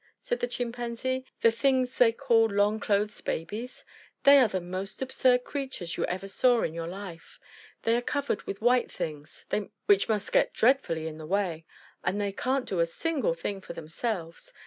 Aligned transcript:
said 0.19 0.39
the 0.39 0.47
Chimpanzee. 0.47 1.25
"The 1.41 1.51
things 1.51 1.99
they 1.99 2.11
call 2.11 2.47
'long 2.47 2.79
clothes 2.79 3.21
babies'! 3.21 3.85
They 4.23 4.39
are 4.39 4.47
the 4.47 4.59
most 4.59 4.99
absurd 4.99 5.43
creatures 5.43 5.95
you 5.95 6.05
ever 6.05 6.27
saw 6.27 6.63
in 6.63 6.73
your 6.73 6.87
life. 6.87 7.39
They 7.83 7.95
are 7.95 8.01
covered 8.01 8.41
with 8.47 8.63
white 8.63 8.91
things 8.91 9.45
(which 9.85 10.09
must 10.09 10.31
get 10.31 10.53
dreadfully 10.53 11.05
in 11.05 11.19
the 11.19 11.27
way), 11.27 11.65
and 12.03 12.19
they 12.19 12.31
can't 12.31 12.65
do 12.67 12.79
a 12.79 12.87
single 12.87 13.35
thing 13.35 13.61
for 13.61 13.73
themselves. 13.73 14.51